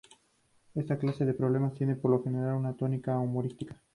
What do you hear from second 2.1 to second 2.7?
general